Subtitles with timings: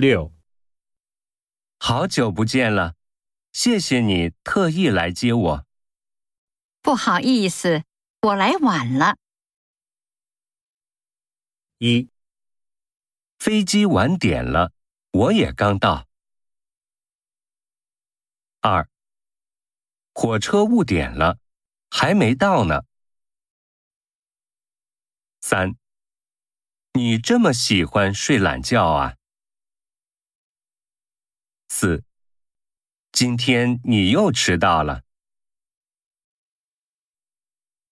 [0.00, 0.32] 六、
[1.80, 2.94] 好久不见了，
[3.50, 5.66] 谢谢你特意来接我。
[6.80, 7.82] 不好意思，
[8.22, 9.16] 我来晚了。
[11.78, 12.08] 一、
[13.40, 14.70] 飞机晚点了，
[15.10, 16.06] 我也刚到。
[18.60, 18.88] 二、
[20.14, 21.40] 火车误点了，
[21.90, 22.84] 还没到呢。
[25.40, 25.74] 三、
[26.92, 29.16] 你这么喜欢睡懒觉啊？
[31.80, 32.02] 四、
[33.12, 35.02] 今天你又迟到了。